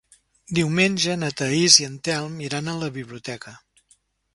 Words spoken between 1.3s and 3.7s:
Thaís i en Telm iran a la biblioteca.